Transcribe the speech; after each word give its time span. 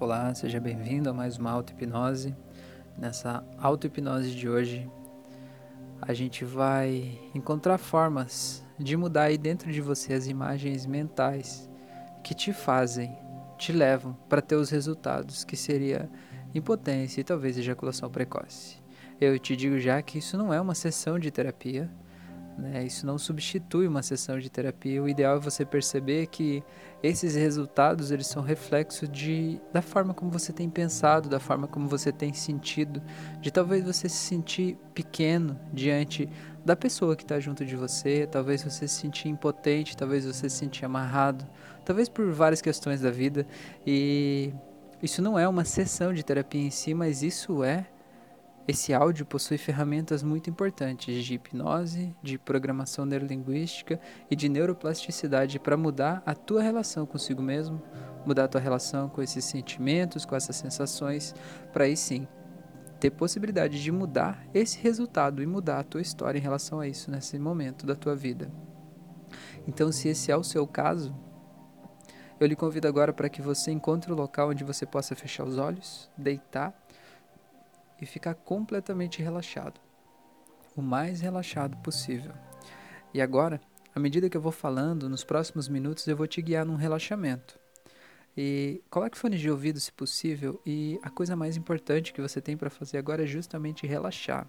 Olá, 0.00 0.34
seja 0.34 0.58
bem-vindo 0.58 1.08
a 1.08 1.12
mais 1.12 1.38
uma 1.38 1.52
auto-hipnose. 1.52 2.34
Nessa 2.98 3.44
auto-hipnose 3.56 4.34
de 4.34 4.48
hoje, 4.48 4.90
a 6.02 6.12
gente 6.12 6.44
vai 6.44 7.16
encontrar 7.32 7.78
formas 7.78 8.64
de 8.76 8.96
mudar 8.96 9.24
aí 9.24 9.38
dentro 9.38 9.70
de 9.70 9.80
você 9.80 10.12
as 10.12 10.26
imagens 10.26 10.84
mentais 10.84 11.70
que 12.24 12.34
te 12.34 12.52
fazem, 12.52 13.16
te 13.56 13.72
levam 13.72 14.14
para 14.28 14.42
ter 14.42 14.56
os 14.56 14.68
resultados, 14.68 15.44
que 15.44 15.56
seria 15.56 16.10
impotência 16.52 17.20
e 17.20 17.24
talvez 17.24 17.56
ejaculação 17.56 18.10
precoce. 18.10 18.82
Eu 19.20 19.38
te 19.38 19.54
digo 19.54 19.78
já 19.78 20.02
que 20.02 20.18
isso 20.18 20.36
não 20.36 20.52
é 20.52 20.60
uma 20.60 20.74
sessão 20.74 21.20
de 21.20 21.30
terapia, 21.30 21.88
né? 22.56 22.84
Isso 22.84 23.06
não 23.06 23.18
substitui 23.18 23.86
uma 23.86 24.02
sessão 24.02 24.38
de 24.38 24.50
terapia. 24.50 25.02
O 25.02 25.08
ideal 25.08 25.36
é 25.36 25.40
você 25.40 25.64
perceber 25.64 26.26
que 26.26 26.62
esses 27.02 27.34
resultados 27.34 28.10
eles 28.10 28.26
são 28.26 28.42
reflexo 28.42 29.06
de, 29.06 29.60
da 29.72 29.82
forma 29.82 30.14
como 30.14 30.30
você 30.30 30.52
tem 30.52 30.70
pensado, 30.70 31.28
da 31.28 31.38
forma 31.38 31.66
como 31.66 31.86
você 31.88 32.10
tem 32.10 32.32
sentido, 32.32 33.02
de 33.40 33.50
talvez 33.50 33.84
você 33.84 34.08
se 34.08 34.16
sentir 34.16 34.78
pequeno 34.94 35.58
diante 35.72 36.28
da 36.64 36.74
pessoa 36.74 37.14
que 37.14 37.22
está 37.22 37.38
junto 37.38 37.64
de 37.64 37.76
você, 37.76 38.26
talvez 38.26 38.62
você 38.62 38.88
se 38.88 38.94
sentir 38.94 39.28
impotente, 39.28 39.96
talvez 39.96 40.24
você 40.24 40.48
se 40.48 40.56
sentir 40.56 40.84
amarrado, 40.84 41.46
talvez 41.84 42.08
por 42.08 42.32
várias 42.32 42.62
questões 42.62 43.02
da 43.02 43.10
vida. 43.10 43.46
E 43.86 44.52
isso 45.02 45.20
não 45.20 45.38
é 45.38 45.46
uma 45.46 45.64
sessão 45.64 46.14
de 46.14 46.24
terapia 46.24 46.62
em 46.62 46.70
si, 46.70 46.94
mas 46.94 47.22
isso 47.22 47.62
é 47.62 47.86
esse 48.66 48.94
áudio 48.94 49.26
possui 49.26 49.58
ferramentas 49.58 50.22
muito 50.22 50.48
importantes 50.48 51.22
de 51.22 51.34
hipnose, 51.34 52.16
de 52.22 52.38
programação 52.38 53.04
neurolinguística 53.04 54.00
e 54.30 54.34
de 54.34 54.48
neuroplasticidade 54.48 55.58
para 55.58 55.76
mudar 55.76 56.22
a 56.24 56.34
tua 56.34 56.62
relação 56.62 57.04
consigo 57.04 57.42
mesmo, 57.42 57.82
mudar 58.24 58.44
a 58.44 58.48
tua 58.48 58.60
relação 58.60 59.08
com 59.10 59.20
esses 59.20 59.44
sentimentos, 59.44 60.24
com 60.24 60.34
essas 60.34 60.56
sensações, 60.56 61.34
para 61.72 61.84
aí 61.84 61.96
sim 61.96 62.26
ter 62.98 63.10
possibilidade 63.10 63.82
de 63.82 63.92
mudar 63.92 64.46
esse 64.54 64.78
resultado 64.78 65.42
e 65.42 65.46
mudar 65.46 65.80
a 65.80 65.84
tua 65.84 66.00
história 66.00 66.38
em 66.38 66.42
relação 66.42 66.80
a 66.80 66.88
isso 66.88 67.10
nesse 67.10 67.38
momento 67.38 67.84
da 67.84 67.94
tua 67.94 68.16
vida. 68.16 68.50
Então, 69.68 69.92
se 69.92 70.08
esse 70.08 70.32
é 70.32 70.36
o 70.36 70.42
seu 70.42 70.66
caso, 70.66 71.14
eu 72.40 72.46
lhe 72.46 72.56
convido 72.56 72.88
agora 72.88 73.12
para 73.12 73.28
que 73.28 73.42
você 73.42 73.70
encontre 73.70 74.10
o 74.10 74.14
um 74.14 74.18
local 74.18 74.48
onde 74.48 74.64
você 74.64 74.86
possa 74.86 75.14
fechar 75.14 75.44
os 75.44 75.58
olhos, 75.58 76.10
deitar 76.16 76.74
e 78.00 78.06
ficar 78.06 78.34
completamente 78.34 79.22
relaxado, 79.22 79.80
o 80.76 80.82
mais 80.82 81.20
relaxado 81.20 81.76
possível. 81.78 82.32
E 83.12 83.20
agora, 83.20 83.60
à 83.94 84.00
medida 84.00 84.28
que 84.28 84.36
eu 84.36 84.40
vou 84.40 84.52
falando, 84.52 85.08
nos 85.08 85.24
próximos 85.24 85.68
minutos 85.68 86.06
eu 86.06 86.16
vou 86.16 86.26
te 86.26 86.42
guiar 86.42 86.66
num 86.66 86.74
relaxamento. 86.74 87.58
E 88.36 88.82
coloque 88.90 89.16
fones 89.16 89.40
de 89.40 89.48
ouvido 89.48 89.78
se 89.78 89.92
possível, 89.92 90.60
e 90.66 90.98
a 91.02 91.10
coisa 91.10 91.36
mais 91.36 91.56
importante 91.56 92.12
que 92.12 92.20
você 92.20 92.40
tem 92.40 92.56
para 92.56 92.68
fazer 92.68 92.98
agora 92.98 93.22
é 93.22 93.26
justamente 93.26 93.86
relaxar. 93.86 94.48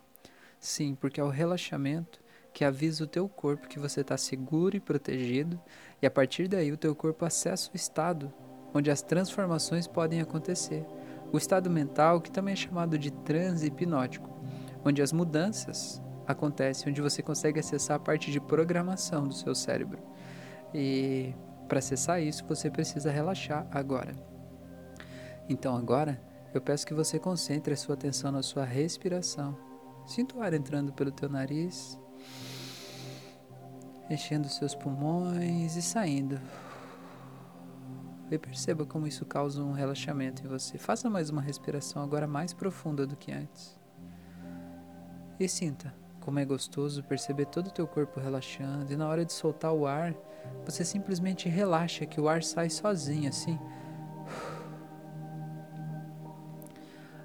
Sim, 0.60 0.96
porque 0.96 1.20
é 1.20 1.24
o 1.24 1.30
relaxamento 1.30 2.20
que 2.52 2.66
avisa 2.66 3.04
o 3.04 3.08
teu 3.08 3.30
corpo 3.30 3.68
que 3.68 3.78
você 3.78 4.02
está 4.02 4.18
seguro 4.18 4.76
e 4.76 4.80
protegido, 4.80 5.62
e 6.02 6.08
a 6.08 6.12
partir 6.12 6.48
daí 6.48 6.72
o 6.72 6.78
teu 6.78 6.96
corpo 6.96 7.26
acessa 7.26 7.70
o 7.72 7.76
estado 7.76 8.34
onde 8.74 8.90
as 8.90 9.02
transformações 9.02 9.88
podem 9.88 10.20
acontecer 10.20 10.86
o 11.32 11.38
estado 11.38 11.70
mental, 11.70 12.22
que 12.22 12.32
também 12.32 12.54
é 12.54 12.56
chamado 12.56 12.98
de 12.98 13.12
transe 13.12 13.68
hipnótico, 13.68 14.30
onde 14.84 15.02
as 15.02 15.12
mudanças 15.12 16.02
acontecem, 16.28 16.90
onde 16.90 17.02
você 17.02 17.22
consegue 17.22 17.60
acessar 17.60 17.98
a 17.98 18.00
parte 18.00 18.32
de 18.32 18.40
programação 18.40 19.28
do 19.28 19.34
seu 19.34 19.54
cérebro. 19.54 20.00
E 20.74 21.34
para 21.68 21.80
acessar 21.80 22.22
isso, 22.22 22.46
você 22.46 22.70
precisa 22.70 23.12
relaxar 23.12 23.68
agora. 23.72 24.16
Então 25.50 25.76
agora, 25.76 26.22
eu 26.54 26.62
peço 26.62 26.86
que 26.86 26.94
você 26.94 27.20
concentre 27.20 27.74
a 27.74 27.78
sua 27.78 27.96
atenção 27.96 28.32
na 28.32 28.42
sua 28.42 28.64
respiração. 28.64 29.58
Sinta 30.06 30.38
o 30.38 30.42
ar 30.42 30.54
entrando 30.54 30.94
pelo 30.94 31.12
teu 31.12 31.28
nariz, 31.28 32.00
enchendo 34.10 34.48
seus 34.48 34.76
pulmões 34.76 35.76
e 35.76 35.82
saindo 35.82 36.40
e 38.36 38.40
perceba 38.40 38.86
como 38.86 39.08
isso 39.08 39.26
causa 39.26 39.64
um 39.64 39.72
relaxamento 39.72 40.46
em 40.46 40.48
você. 40.48 40.78
Faça 40.78 41.10
mais 41.10 41.30
uma 41.30 41.42
respiração 41.42 42.04
agora 42.04 42.28
mais 42.28 42.54
profunda 42.54 43.08
do 43.08 43.16
que 43.16 43.32
antes. 43.32 43.80
E 45.40 45.48
sinta 45.48 45.94
como 46.22 46.40
é 46.40 46.46
gostoso 46.46 47.04
perceber 47.04 47.46
todo 47.46 47.68
o 47.68 47.72
teu 47.72 47.86
corpo 47.86 48.20
relaxando 48.20 48.92
e 48.92 48.96
na 48.96 49.08
hora 49.08 49.24
de 49.24 49.32
soltar 49.32 49.72
o 49.72 49.86
ar, 49.86 50.16
você 50.66 50.84
simplesmente 50.84 51.48
relaxa 51.48 52.06
que 52.06 52.20
o 52.20 52.28
ar 52.28 52.42
sai 52.42 52.70
sozinho 52.70 53.30
assim. 53.30 53.60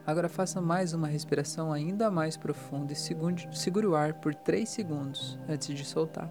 Agora 0.07 0.29
faça 0.29 0.61
mais 0.61 0.93
uma 0.93 1.07
respiração 1.07 1.73
ainda 1.73 2.11
mais 2.11 2.37
profunda 2.37 2.93
e 2.93 2.97
segure 2.97 3.87
o 3.87 3.95
ar 3.95 4.15
por 4.15 4.35
3 4.35 4.69
segundos 4.69 5.39
antes 5.49 5.75
de 5.75 5.85
soltar. 5.85 6.31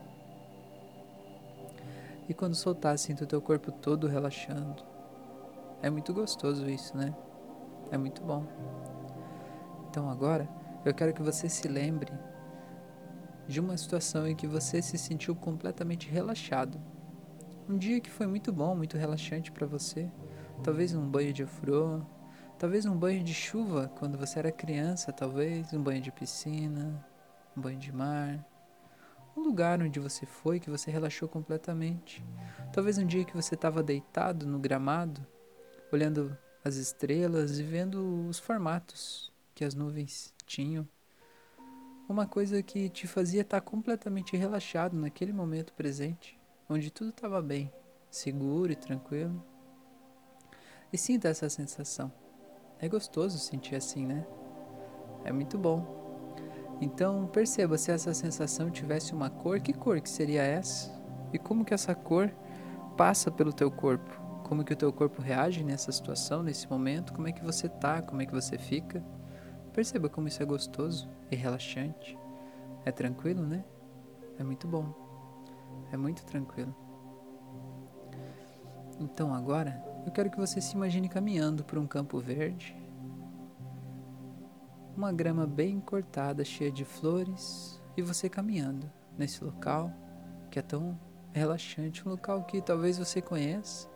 E 2.29 2.33
quando 2.35 2.53
soltar, 2.53 2.95
sinta 2.99 3.23
o 3.23 3.27
teu 3.27 3.41
corpo 3.41 3.71
todo 3.71 4.05
relaxando. 4.05 4.83
É 5.81 5.89
muito 5.89 6.13
gostoso 6.13 6.69
isso, 6.69 6.95
né? 6.95 7.11
É 7.89 7.97
muito 7.97 8.21
bom. 8.21 8.45
Então 9.89 10.07
agora, 10.07 10.47
eu 10.85 10.93
quero 10.93 11.11
que 11.11 11.23
você 11.23 11.49
se 11.49 11.67
lembre 11.67 12.13
de 13.47 13.59
uma 13.59 13.75
situação 13.75 14.27
em 14.27 14.35
que 14.35 14.45
você 14.45 14.79
se 14.79 14.95
sentiu 14.95 15.35
completamente 15.35 16.07
relaxado. 16.07 16.79
Um 17.67 17.75
dia 17.75 17.99
que 17.99 18.11
foi 18.11 18.27
muito 18.27 18.53
bom, 18.53 18.75
muito 18.75 18.95
relaxante 18.95 19.51
para 19.51 19.65
você. 19.65 20.07
Talvez 20.63 20.93
um 20.93 21.09
banho 21.09 21.33
de 21.33 21.41
afro, 21.41 22.05
talvez 22.59 22.85
um 22.85 22.95
banho 22.95 23.23
de 23.23 23.33
chuva 23.33 23.91
quando 23.97 24.19
você 24.19 24.37
era 24.37 24.51
criança, 24.51 25.11
talvez 25.11 25.73
um 25.73 25.81
banho 25.81 26.01
de 26.01 26.11
piscina, 26.11 27.03
um 27.57 27.61
banho 27.61 27.79
de 27.79 27.91
mar 27.91 28.45
um 29.39 29.43
lugar 29.43 29.81
onde 29.81 29.99
você 29.99 30.25
foi 30.25 30.59
que 30.59 30.69
você 30.69 30.91
relaxou 30.91 31.27
completamente. 31.27 32.23
Talvez 32.73 32.97
um 32.97 33.05
dia 33.05 33.23
que 33.23 33.35
você 33.35 33.55
estava 33.55 33.81
deitado 33.81 34.45
no 34.45 34.59
gramado, 34.59 35.25
olhando 35.91 36.37
as 36.63 36.75
estrelas 36.75 37.57
e 37.57 37.63
vendo 37.63 38.27
os 38.27 38.37
formatos 38.37 39.31
que 39.55 39.63
as 39.63 39.73
nuvens 39.73 40.33
tinham. 40.45 40.87
Uma 42.07 42.27
coisa 42.27 42.61
que 42.61 42.89
te 42.89 43.07
fazia 43.07 43.41
estar 43.41 43.61
completamente 43.61 44.35
relaxado 44.35 44.97
naquele 44.97 45.31
momento 45.31 45.73
presente, 45.73 46.39
onde 46.67 46.91
tudo 46.91 47.11
estava 47.11 47.41
bem, 47.41 47.71
seguro 48.09 48.71
e 48.71 48.75
tranquilo. 48.75 49.43
E 50.91 50.97
sinta 50.97 51.29
essa 51.29 51.49
sensação. 51.49 52.11
É 52.79 52.89
gostoso 52.89 53.37
sentir 53.37 53.75
assim, 53.75 54.05
né? 54.05 54.25
É 55.23 55.31
muito 55.31 55.57
bom. 55.57 56.08
Então 56.81 57.27
perceba 57.27 57.77
se 57.77 57.91
essa 57.91 58.13
sensação 58.13 58.69
tivesse 58.69 59.13
uma 59.13 59.29
cor, 59.29 59.59
que 59.59 59.73
cor 59.73 59.99
que 59.99 60.09
seria 60.09 60.41
essa? 60.41 60.91
E 61.33 61.37
como 61.37 61.65
que 61.65 61.73
essa 61.73 61.93
cor 61.93 62.31
passa 62.95 63.29
pelo 63.29 63.51
teu 63.51 63.69
corpo? 63.69 64.19
Como 64.43 64.63
que 64.63 64.73
o 64.73 64.77
teu 64.77 64.91
corpo 64.91 65.21
reage 65.21 65.63
nessa 65.63 65.91
situação, 65.91 66.41
nesse 66.41 66.69
momento? 66.69 67.13
Como 67.13 67.27
é 67.27 67.31
que 67.31 67.43
você 67.43 67.67
tá? 67.67 68.01
Como 68.01 68.21
é 68.21 68.25
que 68.25 68.33
você 68.33 68.57
fica? 68.57 69.03
Perceba 69.73 70.09
como 70.09 70.27
isso 70.27 70.41
é 70.41 70.45
gostoso 70.45 71.07
e 71.29 71.35
relaxante. 71.35 72.17
É 72.85 72.91
tranquilo, 72.91 73.45
né? 73.45 73.63
É 74.39 74.43
muito 74.43 74.67
bom. 74.67 74.93
É 75.91 75.97
muito 75.97 76.25
tranquilo. 76.25 76.75
Então 78.99 79.33
agora, 79.33 79.83
eu 80.05 80.11
quero 80.11 80.31
que 80.31 80.39
você 80.39 80.59
se 80.59 80.75
imagine 80.75 81.07
caminhando 81.07 81.63
por 81.63 81.77
um 81.77 81.85
campo 81.85 82.19
verde, 82.19 82.75
uma 84.99 85.13
grama 85.13 85.47
bem 85.47 85.79
cortada, 85.79 86.43
cheia 86.43 86.69
de 86.69 86.83
flores, 86.83 87.81
e 87.95 88.01
você 88.01 88.27
caminhando 88.27 88.91
nesse 89.17 89.41
local 89.41 89.93
que 90.51 90.59
é 90.59 90.61
tão 90.61 90.99
relaxante, 91.31 92.05
um 92.05 92.11
local 92.11 92.43
que 92.43 92.61
talvez 92.61 92.97
você 92.97 93.21
conheça 93.21 93.87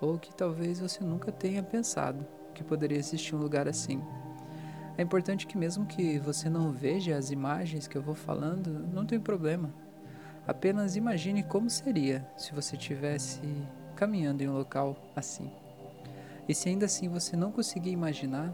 ou 0.00 0.18
que 0.18 0.34
talvez 0.34 0.80
você 0.80 1.04
nunca 1.04 1.30
tenha 1.30 1.62
pensado 1.62 2.26
que 2.52 2.64
poderia 2.64 2.98
existir 2.98 3.36
um 3.36 3.38
lugar 3.38 3.68
assim. 3.68 4.02
É 4.98 5.02
importante 5.02 5.46
que 5.46 5.56
mesmo 5.56 5.86
que 5.86 6.18
você 6.18 6.50
não 6.50 6.72
veja 6.72 7.16
as 7.16 7.30
imagens 7.30 7.86
que 7.86 7.96
eu 7.96 8.02
vou 8.02 8.16
falando, 8.16 8.70
não 8.92 9.06
tem 9.06 9.20
problema. 9.20 9.72
Apenas 10.48 10.96
imagine 10.96 11.44
como 11.44 11.70
seria 11.70 12.26
se 12.36 12.52
você 12.52 12.74
estivesse 12.74 13.40
caminhando 13.94 14.42
em 14.42 14.48
um 14.48 14.54
local 14.54 14.96
assim. 15.14 15.48
E 16.48 16.54
se 16.56 16.68
ainda 16.68 16.86
assim 16.86 17.08
você 17.08 17.36
não 17.36 17.52
conseguir 17.52 17.90
imaginar, 17.90 18.52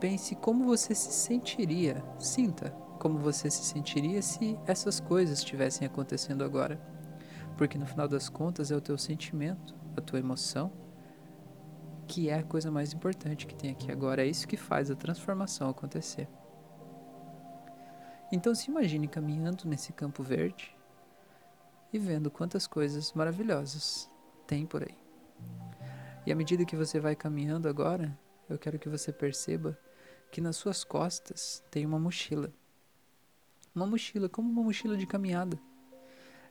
Pense 0.00 0.36
como 0.36 0.64
você 0.64 0.94
se 0.94 1.12
sentiria, 1.12 2.04
sinta 2.18 2.70
como 2.98 3.18
você 3.18 3.50
se 3.50 3.64
sentiria 3.64 4.20
se 4.22 4.58
essas 4.66 5.00
coisas 5.00 5.38
estivessem 5.38 5.86
acontecendo 5.86 6.44
agora. 6.44 6.80
Porque 7.56 7.78
no 7.78 7.86
final 7.86 8.06
das 8.06 8.28
contas 8.28 8.70
é 8.70 8.76
o 8.76 8.80
teu 8.80 8.96
sentimento, 8.96 9.74
a 9.96 10.00
tua 10.00 10.18
emoção, 10.18 10.72
que 12.06 12.28
é 12.28 12.38
a 12.38 12.42
coisa 12.42 12.70
mais 12.70 12.92
importante 12.92 13.46
que 13.46 13.54
tem 13.54 13.70
aqui 13.70 13.90
agora. 13.90 14.22
É 14.22 14.26
isso 14.26 14.46
que 14.46 14.56
faz 14.56 14.90
a 14.90 14.96
transformação 14.96 15.68
acontecer. 15.68 16.28
Então 18.30 18.54
se 18.54 18.70
imagine 18.70 19.08
caminhando 19.08 19.66
nesse 19.66 19.92
campo 19.92 20.22
verde 20.22 20.76
e 21.92 21.98
vendo 21.98 22.30
quantas 22.30 22.66
coisas 22.66 23.12
maravilhosas 23.14 24.08
tem 24.46 24.66
por 24.66 24.82
aí. 24.82 24.96
E 26.26 26.32
à 26.32 26.36
medida 26.36 26.64
que 26.64 26.76
você 26.76 27.00
vai 27.00 27.16
caminhando 27.16 27.68
agora, 27.68 28.16
eu 28.48 28.58
quero 28.58 28.78
que 28.78 28.88
você 28.88 29.12
perceba 29.12 29.78
que 30.30 30.40
nas 30.40 30.56
suas 30.56 30.84
costas 30.84 31.62
tem 31.70 31.86
uma 31.86 31.98
mochila. 31.98 32.52
Uma 33.74 33.86
mochila, 33.86 34.28
como 34.28 34.50
uma 34.50 34.62
mochila 34.62 34.96
de 34.96 35.06
caminhada. 35.06 35.58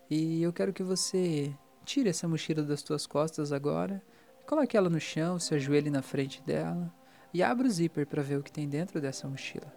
E 0.10 0.42
eu 0.42 0.54
quero 0.54 0.74
que 0.74 0.84
você 0.84 1.54
tire 1.84 2.10
essa 2.10 2.28
mochila 2.28 2.64
das 2.64 2.82
suas 2.82 3.06
costas 3.06 3.52
agora, 3.52 4.02
coloque 4.46 4.76
ela 4.76 4.90
no 4.90 5.00
chão, 5.00 5.40
se 5.40 5.54
ajoelhe 5.54 5.90
na 5.90 6.02
frente 6.02 6.42
dela 6.42 6.94
e 7.34 7.44
abra 7.44 7.68
o 7.68 7.70
zíper 7.70 8.06
para 8.06 8.22
ver 8.22 8.38
o 8.38 8.44
que 8.44 8.52
tem 8.52 8.68
dentro 8.68 9.00
dessa 9.02 9.28
mochila. 9.28 9.74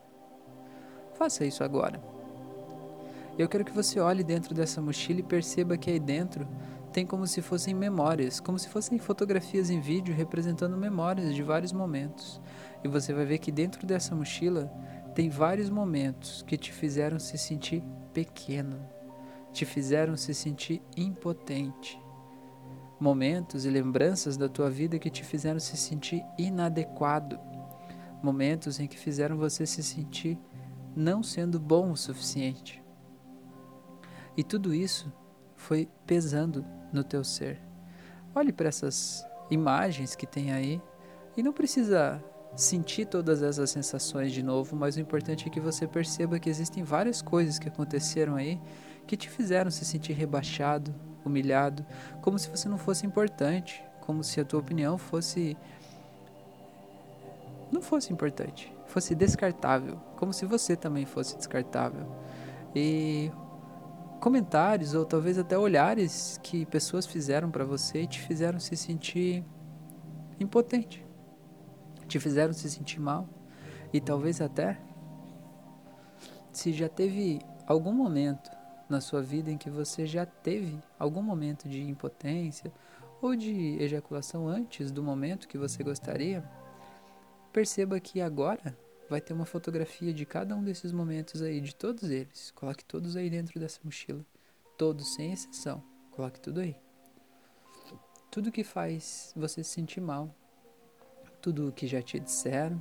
Faça 1.14 1.44
isso 1.44 1.62
agora. 1.62 2.00
Eu 3.38 3.48
quero 3.48 3.64
que 3.64 3.72
você 3.72 4.00
olhe 4.00 4.22
dentro 4.22 4.54
dessa 4.54 4.80
mochila 4.80 5.20
e 5.20 5.22
perceba 5.22 5.76
que 5.76 5.90
aí 5.90 6.00
dentro 6.00 6.46
tem 6.92 7.06
como 7.06 7.26
se 7.26 7.40
fossem 7.40 7.72
memórias, 7.72 8.40
como 8.40 8.58
se 8.58 8.68
fossem 8.68 8.98
fotografias 8.98 9.70
em 9.70 9.80
vídeo 9.80 10.14
representando 10.14 10.76
memórias 10.76 11.34
de 11.34 11.42
vários 11.42 11.72
momentos. 11.72 12.40
E 12.82 12.88
você 12.88 13.12
vai 13.12 13.24
ver 13.24 13.38
que 13.38 13.52
dentro 13.52 13.86
dessa 13.86 14.14
mochila 14.14 14.66
tem 15.14 15.28
vários 15.28 15.70
momentos 15.70 16.42
que 16.42 16.56
te 16.56 16.72
fizeram 16.72 17.18
se 17.18 17.38
sentir 17.38 17.82
pequeno, 18.12 18.80
te 19.52 19.64
fizeram 19.64 20.16
se 20.16 20.34
sentir 20.34 20.82
impotente. 20.96 22.00
Momentos 22.98 23.64
e 23.64 23.70
lembranças 23.70 24.36
da 24.36 24.48
tua 24.48 24.68
vida 24.68 24.98
que 24.98 25.10
te 25.10 25.24
fizeram 25.24 25.58
se 25.58 25.76
sentir 25.76 26.22
inadequado. 26.36 27.38
Momentos 28.22 28.78
em 28.78 28.86
que 28.86 28.98
fizeram 28.98 29.38
você 29.38 29.64
se 29.64 29.82
sentir 29.82 30.38
não 30.94 31.22
sendo 31.22 31.58
bom 31.58 31.92
o 31.92 31.96
suficiente. 31.96 32.82
E 34.36 34.44
tudo 34.44 34.74
isso 34.74 35.10
foi 35.60 35.88
pesando 36.06 36.64
no 36.92 37.04
teu 37.04 37.22
ser. 37.22 37.60
Olhe 38.34 38.52
para 38.52 38.68
essas 38.68 39.24
imagens 39.50 40.16
que 40.16 40.26
tem 40.26 40.52
aí 40.52 40.80
e 41.36 41.42
não 41.42 41.52
precisa 41.52 42.22
sentir 42.56 43.06
todas 43.06 43.42
essas 43.42 43.70
sensações 43.70 44.32
de 44.32 44.42
novo, 44.42 44.74
mas 44.74 44.96
o 44.96 45.00
importante 45.00 45.46
é 45.46 45.50
que 45.50 45.60
você 45.60 45.86
perceba 45.86 46.38
que 46.38 46.48
existem 46.48 46.82
várias 46.82 47.20
coisas 47.22 47.58
que 47.58 47.68
aconteceram 47.68 48.36
aí 48.36 48.60
que 49.06 49.16
te 49.16 49.28
fizeram 49.28 49.70
se 49.70 49.84
sentir 49.84 50.14
rebaixado, 50.14 50.94
humilhado, 51.24 51.84
como 52.22 52.38
se 52.38 52.48
você 52.48 52.68
não 52.68 52.78
fosse 52.78 53.06
importante, 53.06 53.84
como 54.00 54.24
se 54.24 54.40
a 54.40 54.44
tua 54.44 54.60
opinião 54.60 54.96
fosse 54.96 55.56
não 57.70 57.82
fosse 57.82 58.12
importante, 58.12 58.72
fosse 58.86 59.14
descartável, 59.14 60.00
como 60.16 60.32
se 60.32 60.44
você 60.44 60.74
também 60.74 61.04
fosse 61.04 61.36
descartável. 61.36 62.06
E 62.74 63.30
comentários 64.20 64.94
ou 64.94 65.04
talvez 65.04 65.38
até 65.38 65.58
olhares 65.58 66.38
que 66.42 66.66
pessoas 66.66 67.06
fizeram 67.06 67.50
para 67.50 67.64
você 67.64 68.02
e 68.02 68.06
te 68.06 68.20
fizeram 68.20 68.60
se 68.60 68.76
sentir 68.76 69.42
impotente, 70.38 71.04
te 72.06 72.20
fizeram 72.20 72.52
se 72.52 72.70
sentir 72.70 73.00
mal 73.00 73.26
e 73.92 74.00
talvez 74.00 74.40
até 74.40 74.78
se 76.52 76.72
já 76.72 76.88
teve 76.88 77.40
algum 77.66 77.92
momento 77.92 78.50
na 78.88 79.00
sua 79.00 79.22
vida 79.22 79.50
em 79.50 79.56
que 79.56 79.70
você 79.70 80.06
já 80.06 80.26
teve 80.26 80.78
algum 80.98 81.22
momento 81.22 81.68
de 81.68 81.82
impotência 81.82 82.72
ou 83.22 83.34
de 83.34 83.76
ejaculação 83.80 84.48
antes 84.48 84.90
do 84.90 85.02
momento 85.02 85.48
que 85.48 85.56
você 85.56 85.82
gostaria, 85.82 86.44
perceba 87.52 88.00
que 88.00 88.20
agora 88.20 88.76
vai 89.10 89.20
ter 89.20 89.32
uma 89.32 89.44
fotografia 89.44 90.14
de 90.14 90.24
cada 90.24 90.54
um 90.54 90.62
desses 90.62 90.92
momentos 90.92 91.42
aí, 91.42 91.60
de 91.60 91.74
todos 91.74 92.04
eles. 92.04 92.52
Coloque 92.52 92.84
todos 92.84 93.16
aí 93.16 93.28
dentro 93.28 93.58
dessa 93.58 93.80
mochila. 93.82 94.24
Todos, 94.78 95.14
sem 95.14 95.32
exceção. 95.32 95.82
Coloque 96.12 96.40
tudo 96.40 96.60
aí. 96.60 96.76
Tudo 98.30 98.52
que 98.52 98.62
faz 98.62 99.32
você 99.36 99.64
se 99.64 99.70
sentir 99.70 100.00
mal. 100.00 100.32
Tudo 101.42 101.68
o 101.68 101.72
que 101.72 101.88
já 101.88 102.00
te 102.00 102.20
disseram. 102.20 102.80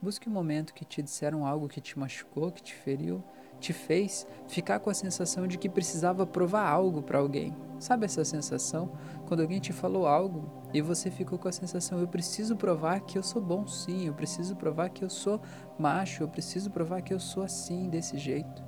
Busque 0.00 0.28
um 0.28 0.32
momento 0.32 0.72
que 0.72 0.84
te 0.84 1.02
disseram 1.02 1.44
algo 1.44 1.68
que 1.68 1.80
te 1.80 1.98
machucou, 1.98 2.52
que 2.52 2.62
te 2.62 2.74
feriu 2.74 3.24
te 3.60 3.72
fez 3.72 4.26
ficar 4.48 4.80
com 4.80 4.90
a 4.90 4.94
sensação 4.94 5.46
de 5.46 5.58
que 5.58 5.68
precisava 5.68 6.26
provar 6.26 6.68
algo 6.68 7.02
para 7.02 7.18
alguém. 7.18 7.54
Sabe 7.78 8.04
essa 8.04 8.24
sensação? 8.24 8.92
Quando 9.26 9.40
alguém 9.40 9.60
te 9.60 9.72
falou 9.72 10.06
algo 10.06 10.50
e 10.76 10.82
você 10.82 11.10
ficou 11.10 11.38
com 11.38 11.48
a 11.48 11.52
sensação: 11.52 11.98
eu 11.98 12.06
preciso 12.06 12.54
provar 12.54 13.00
que 13.00 13.16
eu 13.16 13.22
sou 13.22 13.40
bom 13.40 13.66
sim, 13.66 14.06
eu 14.06 14.12
preciso 14.12 14.54
provar 14.54 14.90
que 14.90 15.02
eu 15.02 15.08
sou 15.08 15.40
macho, 15.78 16.22
eu 16.22 16.28
preciso 16.28 16.70
provar 16.70 17.00
que 17.00 17.14
eu 17.14 17.18
sou 17.18 17.42
assim, 17.42 17.88
desse 17.88 18.18
jeito. 18.18 18.62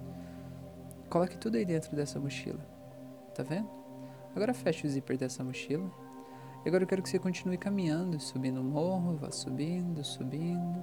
Coloque 1.10 1.36
tudo 1.36 1.56
aí 1.56 1.66
dentro 1.66 1.94
dessa 1.94 2.18
mochila. 2.18 2.60
Tá 3.34 3.42
vendo? 3.42 3.68
Agora 4.34 4.54
feche 4.54 4.86
o 4.86 4.90
zíper 4.90 5.18
dessa 5.18 5.44
mochila. 5.44 5.90
E 6.64 6.68
agora 6.68 6.82
eu 6.82 6.88
quero 6.88 7.02
que 7.02 7.10
você 7.10 7.18
continue 7.18 7.58
caminhando, 7.58 8.18
subindo 8.18 8.60
o 8.60 8.64
morro, 8.64 9.16
vá 9.16 9.30
subindo, 9.30 10.02
subindo. 10.02 10.82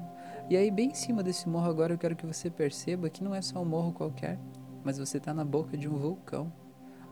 E 0.49 0.55
aí, 0.55 0.69
bem 0.69 0.89
em 0.89 0.93
cima 0.93 1.23
desse 1.23 1.49
morro, 1.49 1.69
agora 1.69 1.93
eu 1.93 1.97
quero 1.97 2.15
que 2.15 2.25
você 2.25 2.51
perceba 2.51 3.09
que 3.09 3.23
não 3.23 3.33
é 3.35 3.41
só 3.41 3.61
um 3.61 3.65
morro 3.65 3.91
qualquer, 3.91 4.39
mas 4.83 4.97
você 4.97 5.17
está 5.17 5.33
na 5.33 5.43
boca 5.43 5.75
de 5.75 5.89
um 5.89 5.97
vulcão. 5.97 6.53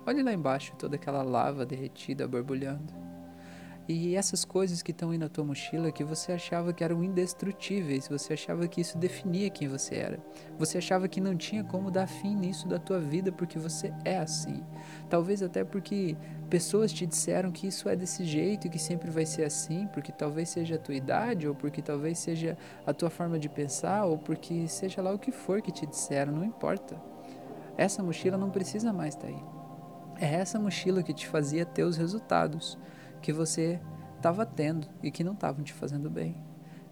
Olhe 0.05 0.21
lá 0.21 0.31
embaixo 0.31 0.75
toda 0.77 0.95
aquela 0.95 1.23
lava 1.23 1.65
derretida 1.65 2.27
borbulhando. 2.27 3.12
E 3.87 4.15
essas 4.15 4.45
coisas 4.45 4.81
que 4.81 4.91
estão 4.91 5.11
aí 5.11 5.17
na 5.17 5.27
tua 5.27 5.43
mochila 5.43 5.91
que 5.91 6.05
você 6.05 6.31
achava 6.31 6.71
que 6.71 6.83
eram 6.83 7.03
indestrutíveis, 7.03 8.07
você 8.07 8.33
achava 8.33 8.65
que 8.65 8.79
isso 8.79 8.97
definia 8.97 9.49
quem 9.49 9.67
você 9.67 9.95
era. 9.95 10.19
Você 10.57 10.77
achava 10.77 11.07
que 11.09 11.19
não 11.19 11.35
tinha 11.35 11.65
como 11.65 11.91
dar 11.91 12.07
fim 12.07 12.33
nisso 12.33 12.65
da 12.65 12.79
tua 12.79 12.99
vida 12.99 13.29
porque 13.29 13.59
você 13.59 13.93
é 14.05 14.17
assim. 14.17 14.63
Talvez 15.09 15.43
até 15.43 15.65
porque 15.65 16.15
pessoas 16.49 16.93
te 16.93 17.05
disseram 17.05 17.51
que 17.51 17.67
isso 17.67 17.89
é 17.89 17.95
desse 17.95 18.23
jeito 18.23 18.67
e 18.67 18.69
que 18.69 18.79
sempre 18.79 19.11
vai 19.11 19.25
ser 19.25 19.43
assim, 19.43 19.85
porque 19.87 20.13
talvez 20.13 20.47
seja 20.47 20.75
a 20.75 20.79
tua 20.79 20.95
idade, 20.95 21.45
ou 21.45 21.53
porque 21.53 21.81
talvez 21.81 22.19
seja 22.19 22.57
a 22.85 22.93
tua 22.93 23.09
forma 23.09 23.37
de 23.37 23.49
pensar, 23.49 24.05
ou 24.05 24.17
porque 24.17 24.65
seja 24.69 25.01
lá 25.01 25.11
o 25.11 25.19
que 25.19 25.31
for 25.31 25.61
que 25.61 25.71
te 25.71 25.85
disseram, 25.85 26.31
não 26.31 26.45
importa. 26.45 26.95
Essa 27.77 28.01
mochila 28.01 28.37
não 28.37 28.49
precisa 28.49 28.93
mais 28.93 29.13
estar 29.13 29.27
tá 29.27 29.33
aí. 29.33 29.43
É 30.21 30.35
essa 30.35 30.59
mochila 30.59 31.03
que 31.03 31.13
te 31.13 31.27
fazia 31.27 31.65
ter 31.65 31.83
os 31.83 31.97
resultados 31.97 32.77
que 33.23 33.31
você 33.31 33.79
estava 34.17 34.45
tendo 34.45 34.87
e 35.01 35.09
que 35.09 35.23
não 35.23 35.33
estavam 35.33 35.63
te 35.63 35.73
fazendo 35.73 36.09
bem. 36.09 36.37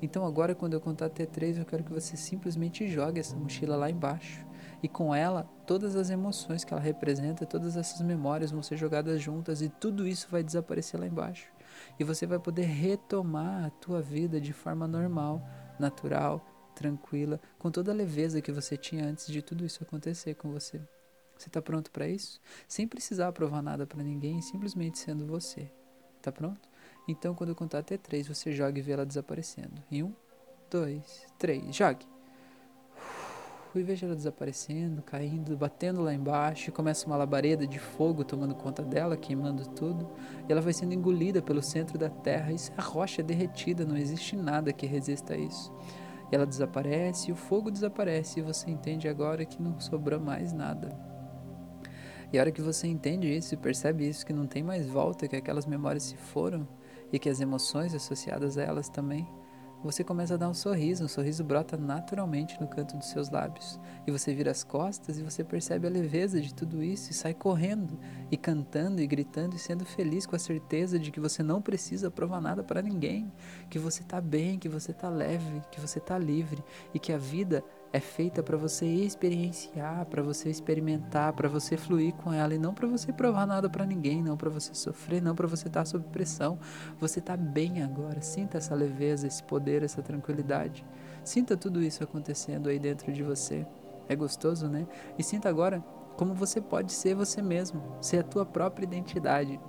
Então 0.01 0.25
agora 0.25 0.55
quando 0.55 0.73
eu 0.73 0.81
contar 0.81 1.07
até 1.07 1.25
três, 1.25 1.57
eu 1.57 1.65
quero 1.65 1.83
que 1.83 1.91
você 1.91 2.17
simplesmente 2.17 2.87
jogue 2.87 3.19
essa 3.19 3.35
mochila 3.35 3.75
lá 3.75 3.91
embaixo. 3.91 4.43
E 4.81 4.87
com 4.87 5.13
ela, 5.13 5.43
todas 5.67 5.95
as 5.95 6.09
emoções 6.09 6.63
que 6.63 6.73
ela 6.73 6.81
representa, 6.81 7.45
todas 7.45 7.77
essas 7.77 8.01
memórias 8.01 8.49
vão 8.49 8.63
ser 8.63 8.77
jogadas 8.77 9.21
juntas 9.21 9.61
e 9.61 9.69
tudo 9.69 10.07
isso 10.07 10.27
vai 10.31 10.41
desaparecer 10.41 10.99
lá 10.99 11.05
embaixo. 11.05 11.51
E 11.99 12.03
você 12.03 12.25
vai 12.25 12.39
poder 12.39 12.65
retomar 12.65 13.65
a 13.65 13.69
tua 13.69 14.01
vida 14.01 14.41
de 14.41 14.53
forma 14.53 14.87
normal, 14.87 15.45
natural, 15.77 16.43
tranquila, 16.73 17.39
com 17.59 17.69
toda 17.69 17.91
a 17.91 17.95
leveza 17.95 18.41
que 18.41 18.51
você 18.51 18.75
tinha 18.75 19.05
antes 19.05 19.27
de 19.27 19.41
tudo 19.41 19.65
isso 19.65 19.83
acontecer 19.83 20.33
com 20.35 20.50
você. 20.51 20.81
Você 21.38 21.47
está 21.47 21.61
pronto 21.61 21.91
para 21.91 22.07
isso? 22.07 22.39
Sem 22.67 22.88
precisar 22.88 23.31
provar 23.33 23.61
nada 23.61 23.85
para 23.85 24.01
ninguém, 24.01 24.41
simplesmente 24.41 24.97
sendo 24.97 25.27
você. 25.27 25.71
Tá 26.21 26.31
pronto? 26.31 26.69
Então, 27.07 27.33
quando 27.33 27.49
eu 27.49 27.55
contar 27.55 27.79
até 27.79 27.97
três, 27.97 28.27
você 28.27 28.51
joga 28.51 28.77
e 28.77 28.81
vê 28.81 28.91
ela 28.91 29.05
desaparecendo. 29.05 29.81
Em 29.91 30.03
um, 30.03 30.13
dois, 30.69 31.25
três, 31.37 31.75
jogue. 31.75 32.05
E 33.73 33.81
veja 33.83 34.05
ela 34.05 34.15
desaparecendo, 34.15 35.01
caindo, 35.01 35.55
batendo 35.55 36.01
lá 36.01 36.13
embaixo. 36.13 36.69
E 36.69 36.73
começa 36.73 37.07
uma 37.07 37.15
labareda 37.15 37.65
de 37.65 37.79
fogo 37.79 38.23
tomando 38.23 38.53
conta 38.53 38.83
dela, 38.83 39.15
queimando 39.15 39.65
tudo. 39.69 40.09
E 40.47 40.51
ela 40.51 40.61
vai 40.61 40.73
sendo 40.73 40.93
engolida 40.93 41.41
pelo 41.41 41.63
centro 41.63 41.97
da 41.97 42.09
terra. 42.09 42.51
Isso 42.51 42.71
é 42.77 42.81
rocha 42.81 43.23
derretida, 43.23 43.85
não 43.85 43.97
existe 43.97 44.35
nada 44.35 44.73
que 44.73 44.85
resista 44.85 45.33
a 45.35 45.37
isso. 45.37 45.73
E 46.29 46.35
ela 46.35 46.45
desaparece, 46.45 47.29
e 47.29 47.31
o 47.33 47.35
fogo 47.35 47.71
desaparece. 47.71 48.41
E 48.41 48.43
você 48.43 48.69
entende 48.69 49.07
agora 49.07 49.45
que 49.45 49.61
não 49.61 49.79
sobrou 49.79 50.19
mais 50.19 50.51
nada. 50.51 51.11
E 52.31 52.38
a 52.38 52.41
hora 52.41 52.51
que 52.51 52.61
você 52.61 52.88
entende 52.88 53.27
isso 53.27 53.53
e 53.53 53.57
percebe 53.57 54.07
isso, 54.07 54.25
que 54.25 54.33
não 54.33 54.47
tem 54.47 54.63
mais 54.63 54.88
volta, 54.88 55.27
que 55.27 55.35
aquelas 55.35 55.65
memórias 55.65 56.03
se 56.03 56.15
foram 56.15 56.67
e 57.11 57.19
que 57.19 57.29
as 57.29 57.41
emoções 57.41 57.93
associadas 57.93 58.57
a 58.57 58.63
elas 58.63 58.88
também, 58.88 59.27
você 59.83 60.03
começa 60.03 60.35
a 60.35 60.38
dar 60.38 60.47
um 60.47 60.53
sorriso, 60.53 61.03
um 61.03 61.07
sorriso 61.07 61.43
brota 61.43 61.75
naturalmente 61.75 62.59
no 62.61 62.67
canto 62.67 62.95
dos 62.95 63.07
seus 63.07 63.31
lábios. 63.31 63.79
E 64.05 64.11
você 64.11 64.31
vira 64.31 64.51
as 64.51 64.63
costas 64.63 65.17
e 65.17 65.23
você 65.23 65.43
percebe 65.43 65.88
a 65.88 65.89
leveza 65.89 66.39
de 66.39 66.53
tudo 66.53 66.83
isso 66.83 67.09
e 67.09 67.15
sai 67.15 67.33
correndo 67.33 67.97
e 68.29 68.38
cantando 68.38 69.01
e 69.01 69.07
gritando 69.07 69.55
e 69.55 69.59
sendo 69.59 69.83
feliz 69.83 70.27
com 70.27 70.35
a 70.35 70.39
certeza 70.39 71.00
de 71.00 71.09
que 71.09 71.19
você 71.19 71.41
não 71.41 71.61
precisa 71.63 72.11
provar 72.11 72.39
nada 72.39 72.63
para 72.63 72.81
ninguém, 72.81 73.31
que 73.71 73.79
você 73.79 74.03
está 74.03 74.21
bem, 74.21 74.59
que 74.59 74.69
você 74.69 74.91
está 74.91 75.09
leve, 75.09 75.63
que 75.71 75.81
você 75.81 75.97
está 75.97 76.15
livre 76.15 76.63
e 76.93 77.00
que 77.00 77.11
a 77.11 77.17
vida 77.17 77.63
é 77.93 78.00
feita 78.00 78.41
para 78.41 78.55
você 78.55 78.86
experienciar, 78.86 80.05
para 80.05 80.24
você 80.24 80.50
experimentar, 80.50 81.33
para 81.33 81.50
você 81.50 81.75
fluir 81.75 82.13
com 82.13 82.31
ela 82.31 82.55
e 82.55 82.57
não 82.57 82.74
para 82.74 82.88
você 82.88 83.12
provar 83.12 83.45
nada 83.45 83.69
para 83.69 83.86
ninguém, 83.86 84.24
não 84.24 84.38
para 84.38 84.50
você 84.50 84.74
sofrer, 84.74 85.21
não 85.21 85.36
para 85.36 85.48
você 85.48 85.67
estar 85.67 85.81
tá 85.81 85.86
sob 85.86 86.05
pressão. 86.07 86.57
Você 87.00 87.19
está 87.19 87.36
bem 87.36 87.83
agora. 87.83 88.21
Sinta 88.21 88.57
essa 88.57 88.74
leveza, 88.74 89.27
esse 89.27 89.43
poder, 89.43 89.83
essa 89.83 90.01
tranquilidade. 90.01 90.86
Sinta 91.24 91.57
tudo 91.57 91.83
isso 91.83 92.03
acontecendo 92.03 92.69
aí 92.69 92.79
dentro 92.79 93.12
de 93.12 93.24
você. 93.24 93.67
É 94.07 94.15
gostoso, 94.15 94.67
né? 94.67 94.88
E 95.17 95.24
sinta 95.24 95.50
agora 95.50 95.83
como 96.15 96.33
você 96.33 96.62
pode 96.62 96.93
ser 96.93 97.15
você 97.15 97.41
mesmo, 97.41 97.81
ser 98.00 98.19
a 98.19 98.24
tua 98.24 98.45
própria 98.45 98.86
identidade. 98.86 99.60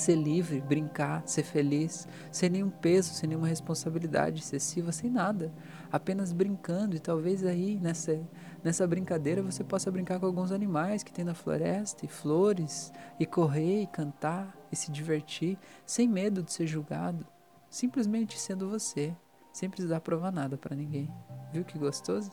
Ser 0.00 0.16
livre, 0.16 0.60
brincar, 0.60 1.22
ser 1.26 1.42
feliz, 1.42 2.06
sem 2.30 2.48
nenhum 2.48 2.70
peso, 2.70 3.12
sem 3.14 3.28
nenhuma 3.28 3.46
responsabilidade 3.46 4.40
excessiva, 4.40 4.92
sem 4.92 5.10
nada, 5.10 5.52
apenas 5.90 6.32
brincando 6.32 6.96
e 6.96 7.00
talvez 7.00 7.44
aí 7.44 7.78
nessa 7.80 8.20
nessa 8.62 8.86
brincadeira 8.86 9.42
você 9.42 9.62
possa 9.62 9.90
brincar 9.90 10.18
com 10.18 10.26
alguns 10.26 10.50
animais 10.50 11.02
que 11.02 11.12
tem 11.12 11.24
na 11.24 11.34
floresta 11.34 12.04
e 12.04 12.08
flores 12.08 12.92
e 13.18 13.24
correr 13.24 13.82
e 13.82 13.86
cantar 13.86 14.56
e 14.70 14.76
se 14.76 14.90
divertir 14.90 15.58
sem 15.86 16.08
medo 16.08 16.42
de 16.42 16.52
ser 16.52 16.66
julgado, 16.66 17.26
simplesmente 17.70 18.38
sendo 18.38 18.68
você, 18.68 19.14
sem 19.52 19.70
precisar 19.70 20.00
provar 20.00 20.32
nada 20.32 20.56
para 20.56 20.76
ninguém. 20.76 21.08
Viu 21.52 21.64
que 21.64 21.78
gostoso? 21.78 22.30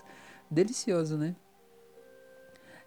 Delicioso, 0.50 1.18
né? 1.18 1.36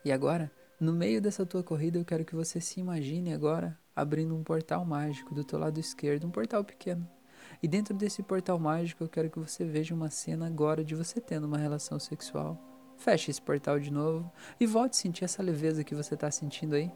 E 0.04 0.12
agora, 0.12 0.50
no 0.80 0.92
meio 0.92 1.20
dessa 1.20 1.44
tua 1.44 1.62
corrida, 1.62 1.98
eu 1.98 2.04
quero 2.04 2.24
que 2.24 2.36
você 2.36 2.60
se 2.60 2.80
imagine 2.80 3.32
agora 3.32 3.76
abrindo 4.00 4.34
um 4.34 4.42
portal 4.42 4.84
mágico 4.84 5.34
do 5.34 5.44
teu 5.44 5.58
lado 5.58 5.78
esquerdo, 5.78 6.26
um 6.26 6.30
portal 6.30 6.64
pequeno. 6.64 7.08
E 7.62 7.66
dentro 7.66 7.94
desse 7.94 8.22
portal 8.22 8.58
mágico, 8.58 9.02
eu 9.02 9.08
quero 9.08 9.30
que 9.30 9.38
você 9.38 9.64
veja 9.64 9.94
uma 9.94 10.10
cena 10.10 10.46
agora 10.46 10.84
de 10.84 10.94
você 10.94 11.20
tendo 11.20 11.46
uma 11.46 11.58
relação 11.58 11.98
sexual. 11.98 12.56
Feche 12.96 13.30
esse 13.30 13.40
portal 13.40 13.78
de 13.78 13.92
novo 13.92 14.30
e 14.58 14.66
volte 14.66 14.92
a 14.92 15.00
sentir 15.00 15.24
essa 15.24 15.42
leveza 15.42 15.84
que 15.84 15.94
você 15.94 16.14
está 16.14 16.30
sentindo 16.30 16.74
aí. 16.74 16.92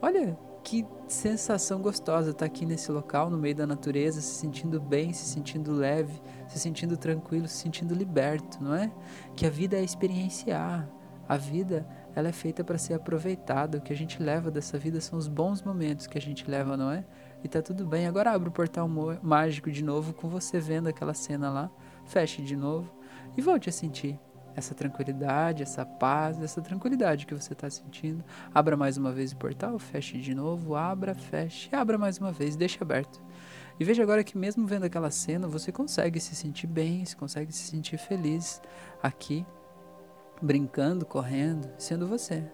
Olha 0.00 0.38
que 0.62 0.86
sensação 1.08 1.80
gostosa 1.80 2.30
estar 2.30 2.40
tá 2.40 2.46
aqui 2.46 2.64
nesse 2.66 2.90
local, 2.92 3.30
no 3.30 3.38
meio 3.38 3.54
da 3.54 3.66
natureza, 3.66 4.20
se 4.20 4.34
sentindo 4.34 4.80
bem, 4.80 5.12
se 5.12 5.24
sentindo 5.24 5.72
leve, 5.72 6.20
se 6.46 6.58
sentindo 6.58 6.96
tranquilo, 6.96 7.48
se 7.48 7.56
sentindo 7.56 7.94
liberto, 7.94 8.62
não 8.62 8.74
é? 8.74 8.92
Que 9.34 9.46
a 9.46 9.50
vida 9.50 9.76
é 9.76 9.82
experienciar. 9.82 10.88
A 11.28 11.36
vida 11.36 11.86
ela 12.18 12.30
é 12.30 12.32
feita 12.32 12.64
para 12.64 12.76
ser 12.76 12.94
aproveitada. 12.94 13.78
O 13.78 13.80
que 13.80 13.92
a 13.92 13.96
gente 13.96 14.20
leva 14.20 14.50
dessa 14.50 14.76
vida 14.76 15.00
são 15.00 15.16
os 15.16 15.28
bons 15.28 15.62
momentos 15.62 16.08
que 16.08 16.18
a 16.18 16.20
gente 16.20 16.50
leva, 16.50 16.76
não 16.76 16.90
é? 16.90 17.04
E 17.44 17.48
tá 17.48 17.62
tudo 17.62 17.86
bem. 17.86 18.08
Agora 18.08 18.32
abre 18.32 18.48
o 18.48 18.52
portal 18.52 18.88
mágico 19.22 19.70
de 19.70 19.84
novo 19.84 20.12
com 20.12 20.28
você 20.28 20.58
vendo 20.58 20.88
aquela 20.88 21.14
cena 21.14 21.48
lá. 21.48 21.70
Feche 22.06 22.42
de 22.42 22.56
novo 22.56 22.92
e 23.36 23.40
volte 23.40 23.68
a 23.68 23.72
sentir 23.72 24.18
essa 24.56 24.74
tranquilidade, 24.74 25.62
essa 25.62 25.86
paz, 25.86 26.42
essa 26.42 26.60
tranquilidade 26.60 27.24
que 27.24 27.34
você 27.36 27.52
está 27.52 27.70
sentindo. 27.70 28.24
Abra 28.52 28.76
mais 28.76 28.96
uma 28.96 29.12
vez 29.12 29.30
o 29.30 29.36
portal, 29.36 29.78
feche 29.78 30.18
de 30.18 30.34
novo, 30.34 30.74
abra, 30.74 31.14
feche, 31.14 31.72
abra 31.72 31.96
mais 31.96 32.18
uma 32.18 32.32
vez, 32.32 32.56
deixe 32.56 32.82
aberto. 32.82 33.22
E 33.78 33.84
veja 33.84 34.02
agora 34.02 34.24
que 34.24 34.36
mesmo 34.36 34.66
vendo 34.66 34.82
aquela 34.82 35.12
cena, 35.12 35.46
você 35.46 35.70
consegue 35.70 36.18
se 36.18 36.34
sentir 36.34 36.66
bem, 36.66 37.04
você 37.04 37.14
consegue 37.14 37.52
se 37.52 37.62
sentir 37.62 37.96
feliz 37.96 38.60
aqui 39.00 39.46
brincando, 40.40 41.04
correndo, 41.04 41.68
sendo 41.78 42.06
você. 42.06 42.44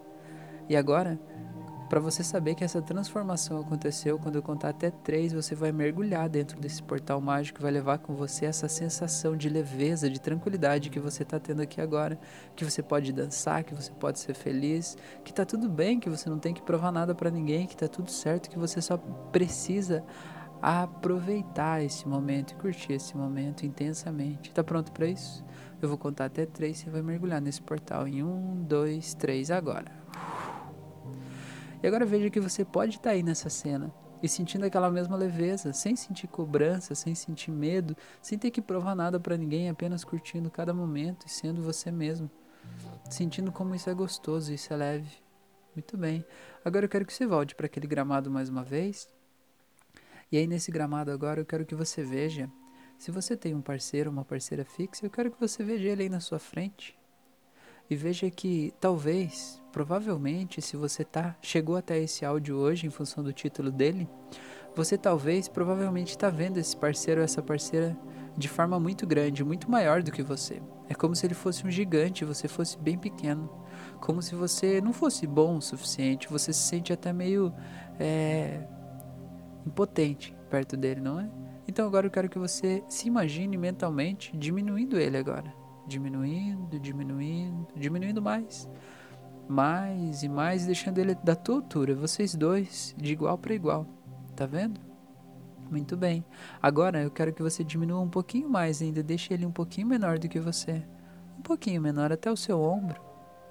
E 0.68 0.76
agora, 0.76 1.18
para 1.88 2.00
você 2.00 2.24
saber 2.24 2.54
que 2.54 2.64
essa 2.64 2.80
transformação 2.80 3.60
aconteceu, 3.60 4.18
quando 4.18 4.36
eu 4.36 4.42
contar 4.42 4.70
até 4.70 4.90
três, 4.90 5.32
você 5.32 5.54
vai 5.54 5.70
mergulhar 5.70 6.28
dentro 6.28 6.58
desse 6.58 6.82
portal 6.82 7.20
mágico, 7.20 7.60
vai 7.60 7.70
levar 7.70 7.98
com 7.98 8.14
você 8.14 8.46
essa 8.46 8.68
sensação 8.68 9.36
de 9.36 9.48
leveza, 9.48 10.08
de 10.08 10.20
tranquilidade 10.20 10.90
que 10.90 10.98
você 10.98 11.22
está 11.22 11.38
tendo 11.38 11.60
aqui 11.62 11.80
agora, 11.80 12.18
que 12.56 12.64
você 12.64 12.82
pode 12.82 13.12
dançar, 13.12 13.62
que 13.62 13.74
você 13.74 13.92
pode 13.92 14.18
ser 14.18 14.34
feliz, 14.34 14.96
que 15.22 15.30
está 15.30 15.44
tudo 15.44 15.68
bem, 15.68 16.00
que 16.00 16.08
você 16.08 16.28
não 16.28 16.38
tem 16.38 16.54
que 16.54 16.62
provar 16.62 16.90
nada 16.90 17.14
para 17.14 17.30
ninguém, 17.30 17.66
que 17.66 17.74
está 17.74 17.86
tudo 17.86 18.10
certo, 18.10 18.50
que 18.50 18.58
você 18.58 18.80
só 18.80 18.96
precisa 19.30 20.02
aproveitar 20.62 21.84
esse 21.84 22.08
momento 22.08 22.52
e 22.52 22.54
curtir 22.54 22.94
esse 22.94 23.14
momento 23.14 23.66
intensamente. 23.66 24.48
Está 24.48 24.64
pronto 24.64 24.90
para 24.90 25.06
isso? 25.06 25.44
Eu 25.84 25.88
vou 25.90 25.98
contar 25.98 26.24
até 26.24 26.46
três 26.46 26.80
e 26.80 26.84
você 26.84 26.90
vai 26.90 27.02
mergulhar 27.02 27.42
nesse 27.42 27.60
portal. 27.60 28.08
Em 28.08 28.22
um, 28.22 28.62
dois, 28.62 29.12
três, 29.12 29.50
agora. 29.50 29.92
E 31.82 31.86
agora 31.86 32.06
veja 32.06 32.30
que 32.30 32.40
você 32.40 32.64
pode 32.64 32.92
estar 32.92 33.10
tá 33.10 33.10
aí 33.10 33.22
nessa 33.22 33.50
cena 33.50 33.92
e 34.22 34.26
sentindo 34.26 34.64
aquela 34.64 34.90
mesma 34.90 35.14
leveza, 35.14 35.74
sem 35.74 35.94
sentir 35.94 36.26
cobrança, 36.26 36.94
sem 36.94 37.14
sentir 37.14 37.50
medo, 37.50 37.94
sem 38.22 38.38
ter 38.38 38.50
que 38.50 38.62
provar 38.62 38.94
nada 38.94 39.20
para 39.20 39.36
ninguém, 39.36 39.68
apenas 39.68 40.04
curtindo 40.04 40.50
cada 40.50 40.72
momento 40.72 41.26
e 41.26 41.30
sendo 41.30 41.60
você 41.60 41.90
mesmo. 41.90 42.30
Sentindo 43.10 43.52
como 43.52 43.74
isso 43.74 43.90
é 43.90 43.92
gostoso, 43.92 44.54
isso 44.54 44.72
é 44.72 44.76
leve. 44.76 45.10
Muito 45.76 45.98
bem. 45.98 46.24
Agora 46.64 46.86
eu 46.86 46.88
quero 46.88 47.04
que 47.04 47.12
você 47.12 47.26
volte 47.26 47.54
para 47.54 47.66
aquele 47.66 47.86
gramado 47.86 48.30
mais 48.30 48.48
uma 48.48 48.64
vez. 48.64 49.06
E 50.32 50.38
aí 50.38 50.46
nesse 50.46 50.72
gramado 50.72 51.10
agora 51.10 51.42
eu 51.42 51.44
quero 51.44 51.66
que 51.66 51.74
você 51.74 52.02
veja 52.02 52.50
se 52.98 53.10
você 53.10 53.36
tem 53.36 53.54
um 53.54 53.60
parceiro, 53.60 54.10
uma 54.10 54.24
parceira 54.24 54.64
fixa, 54.64 55.04
eu 55.04 55.10
quero 55.10 55.30
que 55.30 55.40
você 55.40 55.62
veja 55.62 55.88
ele 55.88 56.04
aí 56.04 56.08
na 56.08 56.20
sua 56.20 56.38
frente. 56.38 56.96
E 57.88 57.94
veja 57.94 58.30
que 58.30 58.72
talvez, 58.80 59.62
provavelmente, 59.70 60.62
se 60.62 60.76
você 60.76 61.04
tá 61.04 61.36
chegou 61.42 61.76
até 61.76 61.98
esse 61.98 62.24
áudio 62.24 62.56
hoje 62.56 62.86
em 62.86 62.90
função 62.90 63.22
do 63.22 63.32
título 63.32 63.70
dele, 63.70 64.08
você 64.74 64.96
talvez, 64.96 65.48
provavelmente 65.48 66.10
está 66.10 66.30
vendo 66.30 66.58
esse 66.58 66.76
parceiro 66.76 67.20
ou 67.20 67.24
essa 67.24 67.42
parceira 67.42 67.96
de 68.36 68.48
forma 68.48 68.80
muito 68.80 69.06
grande, 69.06 69.44
muito 69.44 69.70
maior 69.70 70.02
do 70.02 70.10
que 70.10 70.22
você. 70.22 70.60
É 70.88 70.94
como 70.94 71.14
se 71.14 71.26
ele 71.26 71.34
fosse 71.34 71.66
um 71.66 71.70
gigante, 71.70 72.24
você 72.24 72.48
fosse 72.48 72.76
bem 72.78 72.98
pequeno. 72.98 73.48
Como 74.00 74.20
se 74.20 74.34
você 74.34 74.80
não 74.80 74.92
fosse 74.92 75.26
bom 75.26 75.56
o 75.56 75.62
suficiente, 75.62 76.28
você 76.28 76.52
se 76.52 76.62
sente 76.62 76.92
até 76.92 77.12
meio 77.12 77.54
é, 77.98 78.66
impotente 79.66 80.34
perto 80.50 80.76
dele, 80.76 81.00
não 81.00 81.20
é? 81.20 81.30
Então 81.66 81.86
agora 81.86 82.06
eu 82.06 82.10
quero 82.10 82.28
que 82.28 82.38
você 82.38 82.82
se 82.88 83.08
imagine 83.08 83.56
mentalmente 83.56 84.36
diminuindo 84.36 84.98
ele 84.98 85.16
agora. 85.16 85.52
Diminuindo, 85.86 86.78
diminuindo, 86.78 87.68
diminuindo 87.76 88.22
mais. 88.22 88.68
Mais 89.48 90.22
e 90.22 90.28
mais, 90.28 90.66
deixando 90.66 90.98
ele 90.98 91.14
da 91.16 91.34
tua 91.34 91.56
altura. 91.56 91.94
Vocês 91.94 92.34
dois, 92.34 92.94
de 92.96 93.12
igual 93.12 93.36
para 93.36 93.54
igual. 93.54 93.86
Tá 94.34 94.46
vendo? 94.46 94.80
Muito 95.70 95.96
bem. 95.96 96.24
Agora 96.62 97.02
eu 97.02 97.10
quero 97.10 97.32
que 97.32 97.42
você 97.42 97.64
diminua 97.64 98.00
um 98.00 98.08
pouquinho 98.08 98.48
mais 98.48 98.80
ainda. 98.80 99.02
Deixe 99.02 99.32
ele 99.32 99.46
um 99.46 99.52
pouquinho 99.52 99.86
menor 99.86 100.18
do 100.18 100.28
que 100.28 100.40
você. 100.40 100.82
Um 101.38 101.42
pouquinho 101.42 101.80
menor, 101.80 102.12
até 102.12 102.30
o 102.30 102.36
seu 102.36 102.60
ombro. 102.60 103.00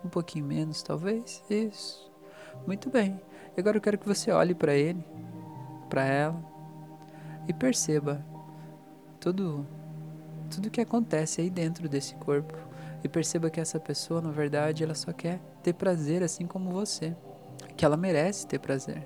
Um 0.03 0.09
pouquinho 0.09 0.45
menos, 0.45 0.81
talvez. 0.81 1.43
Isso. 1.49 2.11
Muito 2.65 2.89
bem. 2.89 3.19
Agora 3.57 3.77
eu 3.77 3.81
quero 3.81 3.97
que 3.97 4.07
você 4.07 4.31
olhe 4.31 4.55
para 4.55 4.73
ele, 4.73 5.03
para 5.89 6.03
ela 6.03 6.52
e 7.47 7.53
perceba 7.53 8.23
tudo 9.19 9.65
tudo 10.53 10.69
que 10.69 10.81
acontece 10.81 11.41
aí 11.41 11.49
dentro 11.49 11.89
desse 11.89 12.13
corpo. 12.15 12.55
E 13.03 13.09
perceba 13.09 13.49
que 13.49 13.59
essa 13.59 13.79
pessoa, 13.79 14.21
na 14.21 14.31
verdade, 14.31 14.83
ela 14.83 14.93
só 14.93 15.11
quer 15.11 15.39
ter 15.61 15.73
prazer 15.73 16.23
assim 16.23 16.45
como 16.45 16.69
você, 16.69 17.15
que 17.75 17.83
ela 17.83 17.97
merece 17.97 18.47
ter 18.47 18.59
prazer. 18.59 19.05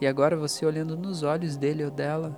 E 0.00 0.06
agora 0.06 0.36
você 0.36 0.66
olhando 0.66 0.96
nos 0.96 1.22
olhos 1.22 1.56
dele 1.56 1.84
ou 1.84 1.90
dela, 1.90 2.36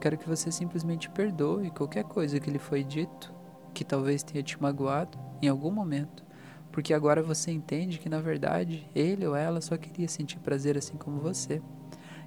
quero 0.00 0.16
que 0.16 0.28
você 0.28 0.52
simplesmente 0.52 1.10
perdoe 1.10 1.70
qualquer 1.70 2.04
coisa 2.04 2.38
que 2.38 2.50
lhe 2.50 2.58
foi 2.58 2.84
dito, 2.84 3.34
que 3.74 3.84
talvez 3.84 4.22
tenha 4.22 4.42
te 4.42 4.60
magoado 4.62 5.18
em 5.42 5.48
algum 5.48 5.70
momento, 5.70 6.24
porque 6.72 6.94
agora 6.94 7.22
você 7.22 7.50
entende 7.50 7.98
que 7.98 8.08
na 8.08 8.20
verdade 8.20 8.88
ele 8.94 9.26
ou 9.26 9.34
ela 9.36 9.60
só 9.60 9.76
queria 9.76 10.08
sentir 10.08 10.38
prazer 10.38 10.78
assim 10.78 10.96
como 10.96 11.20
você 11.20 11.60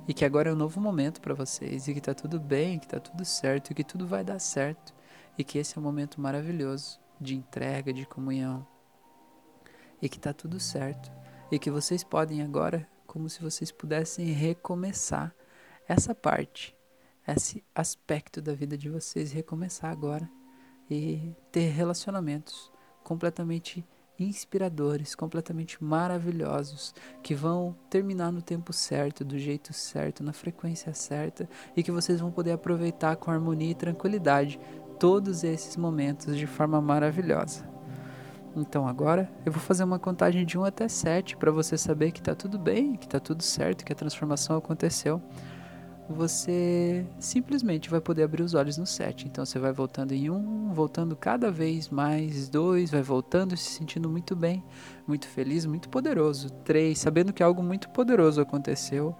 e 0.09 0.13
que 0.13 0.25
agora 0.25 0.49
é 0.49 0.53
um 0.53 0.55
novo 0.55 0.81
momento 0.81 1.21
para 1.21 1.35
vocês 1.35 1.87
e 1.87 1.93
que 1.93 2.01
tá 2.01 2.15
tudo 2.15 2.39
bem, 2.39 2.79
que 2.79 2.87
tá 2.87 2.99
tudo 2.99 3.23
certo 3.23 3.69
e 3.69 3.75
que 3.75 3.83
tudo 3.83 4.07
vai 4.07 4.23
dar 4.23 4.39
certo 4.39 4.91
e 5.37 5.43
que 5.43 5.59
esse 5.59 5.77
é 5.77 5.79
um 5.79 5.83
momento 5.83 6.19
maravilhoso 6.19 6.99
de 7.21 7.35
entrega, 7.35 7.93
de 7.93 8.07
comunhão 8.07 8.65
e 10.01 10.09
que 10.09 10.19
tá 10.19 10.33
tudo 10.33 10.59
certo 10.59 11.11
e 11.51 11.59
que 11.59 11.69
vocês 11.69 12.03
podem 12.03 12.41
agora, 12.41 12.89
como 13.05 13.29
se 13.29 13.39
vocês 13.39 13.71
pudessem 13.71 14.31
recomeçar 14.31 15.31
essa 15.87 16.15
parte, 16.15 16.75
esse 17.27 17.63
aspecto 17.75 18.41
da 18.41 18.55
vida 18.55 18.75
de 18.75 18.89
vocês, 18.89 19.31
recomeçar 19.31 19.91
agora 19.91 20.27
e 20.89 21.35
ter 21.51 21.69
relacionamentos 21.69 22.71
completamente 23.03 23.85
inspiradores, 24.23 25.15
completamente 25.15 25.83
maravilhosos, 25.83 26.93
que 27.23 27.33
vão 27.33 27.75
terminar 27.89 28.31
no 28.31 28.41
tempo 28.41 28.73
certo, 28.73 29.23
do 29.23 29.37
jeito 29.37 29.73
certo, 29.73 30.23
na 30.23 30.33
frequência 30.33 30.93
certa 30.93 31.49
e 31.75 31.83
que 31.83 31.91
vocês 31.91 32.19
vão 32.19 32.31
poder 32.31 32.51
aproveitar 32.51 33.15
com 33.15 33.31
harmonia 33.31 33.71
e 33.71 33.75
tranquilidade 33.75 34.59
todos 34.99 35.43
esses 35.43 35.77
momentos 35.77 36.37
de 36.37 36.45
forma 36.45 36.81
maravilhosa. 36.81 37.67
Então 38.55 38.87
agora 38.87 39.31
eu 39.45 39.51
vou 39.51 39.61
fazer 39.61 39.83
uma 39.83 39.99
contagem 39.99 40.45
de 40.45 40.57
1 40.57 40.65
até 40.65 40.87
7 40.87 41.37
para 41.37 41.51
você 41.51 41.77
saber 41.77 42.11
que 42.11 42.19
está 42.19 42.35
tudo 42.35 42.57
bem, 42.57 42.95
que 42.95 43.05
está 43.05 43.19
tudo 43.19 43.43
certo, 43.43 43.85
que 43.85 43.93
a 43.93 43.95
transformação 43.95 44.57
aconteceu 44.57 45.21
você 46.09 47.05
simplesmente 47.19 47.89
vai 47.89 48.01
poder 48.01 48.23
abrir 48.23 48.41
os 48.41 48.53
olhos 48.53 48.77
no 48.77 48.85
7. 48.85 49.27
Então 49.27 49.45
você 49.45 49.59
vai 49.59 49.71
voltando 49.71 50.11
em 50.11 50.29
um, 50.29 50.73
voltando 50.73 51.15
cada 51.15 51.51
vez 51.51 51.89
mais, 51.89 52.49
dois, 52.49 52.89
vai 52.89 53.01
voltando, 53.01 53.55
se 53.55 53.71
sentindo 53.71 54.09
muito 54.09 54.35
bem, 54.35 54.63
muito 55.07 55.27
feliz, 55.27 55.65
muito 55.65 55.87
poderoso. 55.89 56.49
Três, 56.63 56.99
sabendo 56.99 57.31
que 57.31 57.43
algo 57.43 57.61
muito 57.61 57.89
poderoso 57.89 58.41
aconteceu. 58.41 59.15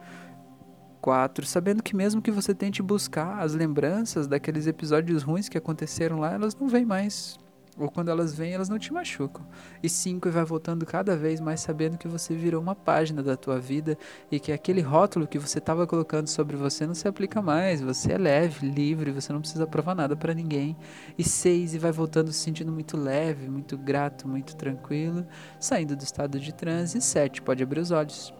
Quatro, 1.00 1.46
sabendo 1.46 1.82
que 1.82 1.96
mesmo 1.96 2.22
que 2.22 2.32
você 2.32 2.54
tente 2.54 2.82
buscar 2.82 3.40
as 3.40 3.54
lembranças 3.54 4.28
daqueles 4.28 4.68
episódios 4.68 5.24
ruins 5.24 5.48
que 5.48 5.58
aconteceram 5.58 6.20
lá, 6.20 6.34
elas 6.34 6.56
não 6.56 6.68
vêm 6.68 6.86
mais 6.86 7.40
ou 7.80 7.90
quando 7.90 8.10
elas 8.10 8.36
vêm, 8.36 8.54
elas 8.54 8.68
não 8.68 8.78
te 8.78 8.92
machucam. 8.92 9.46
E 9.82 9.88
cinco, 9.88 10.28
e 10.28 10.32
vai 10.32 10.44
voltando 10.44 10.86
cada 10.86 11.16
vez 11.16 11.40
mais 11.40 11.62
sabendo 11.62 11.98
que 11.98 12.08
você 12.08 12.36
virou 12.36 12.62
uma 12.62 12.76
página 12.76 13.24
da 13.24 13.38
tua 13.38 13.58
vida 13.58 13.98
e 14.30 14.40
que 14.40 14.52
aquele 14.52 14.82
rótulo 14.82 15.26
que 15.26 15.40
você 15.40 15.60
estava 15.60 15.88
colocando 15.88 16.28
sobre 16.28 16.58
você 16.58 16.86
não 16.86 16.94
se 16.94 17.08
aplica 17.08 17.42
mais. 17.42 17.80
Você 17.80 18.12
é 18.12 18.18
leve, 18.18 18.70
livre, 18.70 19.12
você 19.12 19.32
não 19.32 19.40
precisa 19.40 19.66
provar 19.66 19.96
nada 19.96 20.16
para 20.16 20.34
ninguém. 20.34 20.76
E 21.18 21.24
seis, 21.24 21.74
e 21.74 21.80
vai 21.80 21.92
voltando 21.92 22.34
se 22.34 22.40
sentindo 22.40 22.72
muito 22.72 22.98
leve, 22.98 23.48
muito 23.48 23.78
grato, 23.78 24.28
muito 24.28 24.58
tranquilo, 24.58 25.26
saindo 25.58 25.96
do 25.96 26.04
estado 26.04 26.38
de 26.38 26.54
transe. 26.54 26.98
E 26.98 27.02
sete, 27.02 27.42
pode 27.42 27.64
abrir 27.64 27.80
os 27.80 27.92
olhos. 27.92 28.34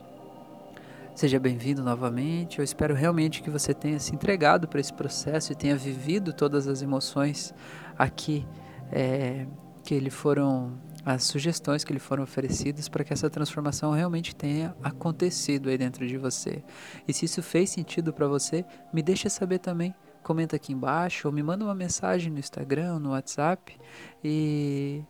Seja 1.16 1.40
bem-vindo 1.40 1.82
novamente. 1.82 2.60
Eu 2.60 2.64
espero 2.64 2.94
realmente 2.94 3.42
que 3.42 3.50
você 3.50 3.74
tenha 3.74 4.00
se 4.00 4.14
entregado 4.14 4.68
para 4.68 4.80
esse 4.82 4.94
processo 4.94 5.52
e 5.52 5.56
tenha 5.56 5.78
vivido 5.78 6.34
todas 6.34 6.68
as 6.68 6.82
emoções 6.82 7.54
aqui 7.98 8.46
é, 8.92 9.46
que 9.84 10.00
lhe 10.00 10.10
foram 10.10 10.80
as 11.06 11.24
sugestões 11.24 11.84
que 11.84 11.94
lhe 11.94 12.00
foram 12.00 12.24
oferecidas 12.24 12.90
para 12.90 13.04
que 13.04 13.14
essa 13.14 13.30
transformação 13.30 13.92
realmente 13.92 14.36
tenha 14.36 14.76
acontecido 14.84 15.70
aí 15.70 15.78
dentro 15.78 16.06
de 16.06 16.18
você. 16.18 16.64
E 17.08 17.14
se 17.14 17.26
isso 17.26 17.42
fez 17.42 17.70
sentido 17.70 18.14
para 18.14 18.28
você, 18.28 18.66
me 18.94 19.02
deixa 19.02 19.30
saber 19.30 19.60
também. 19.60 19.94
Comenta 20.22 20.58
aqui 20.58 20.74
embaixo 20.74 21.28
ou 21.28 21.34
me 21.34 21.42
manda 21.42 21.64
uma 21.64 21.74
mensagem 21.74 22.32
no 22.32 22.40
Instagram, 22.40 23.00
no 23.00 23.12
WhatsApp 23.12 23.78
e 24.24 25.02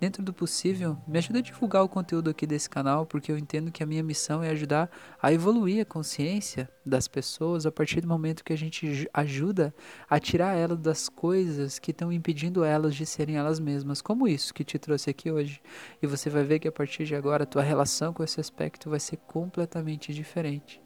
dentro 0.00 0.22
do 0.22 0.32
possível, 0.32 0.96
me 1.06 1.18
ajuda 1.18 1.40
a 1.40 1.42
divulgar 1.42 1.84
o 1.84 1.88
conteúdo 1.88 2.30
aqui 2.30 2.46
desse 2.46 2.70
canal, 2.70 3.04
porque 3.04 3.30
eu 3.30 3.36
entendo 3.36 3.70
que 3.70 3.82
a 3.82 3.86
minha 3.86 4.02
missão 4.02 4.42
é 4.42 4.48
ajudar 4.48 4.90
a 5.20 5.30
evoluir 5.30 5.82
a 5.82 5.84
consciência 5.84 6.70
das 6.84 7.06
pessoas 7.06 7.66
a 7.66 7.70
partir 7.70 8.00
do 8.00 8.08
momento 8.08 8.42
que 8.42 8.52
a 8.52 8.56
gente 8.56 9.06
ajuda 9.12 9.74
a 10.08 10.18
tirar 10.18 10.56
elas 10.56 10.78
das 10.78 11.08
coisas 11.10 11.78
que 11.78 11.90
estão 11.90 12.10
impedindo 12.10 12.64
elas 12.64 12.94
de 12.94 13.04
serem 13.04 13.36
elas 13.36 13.60
mesmas, 13.60 14.00
como 14.00 14.26
isso 14.26 14.54
que 14.54 14.64
te 14.64 14.78
trouxe 14.78 15.10
aqui 15.10 15.30
hoje. 15.30 15.60
E 16.02 16.06
você 16.06 16.30
vai 16.30 16.44
ver 16.44 16.60
que 16.60 16.68
a 16.68 16.72
partir 16.72 17.04
de 17.04 17.14
agora 17.14 17.44
a 17.44 17.46
tua 17.46 17.62
relação 17.62 18.14
com 18.14 18.24
esse 18.24 18.40
aspecto 18.40 18.88
vai 18.88 19.00
ser 19.00 19.18
completamente 19.18 20.14
diferente. 20.14 20.80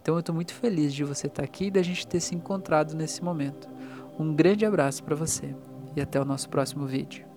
Então 0.00 0.14
eu 0.14 0.20
estou 0.20 0.34
muito 0.34 0.54
feliz 0.54 0.94
de 0.94 1.02
você 1.02 1.26
estar 1.26 1.42
aqui 1.42 1.64
e 1.64 1.70
da 1.70 1.82
gente 1.82 2.06
ter 2.06 2.20
se 2.20 2.32
encontrado 2.32 2.94
nesse 2.94 3.24
momento. 3.24 3.68
Um 4.16 4.32
grande 4.32 4.64
abraço 4.64 5.02
para 5.02 5.16
você 5.16 5.52
e 5.96 6.00
até 6.00 6.20
o 6.20 6.24
nosso 6.24 6.48
próximo 6.48 6.86
vídeo. 6.86 7.35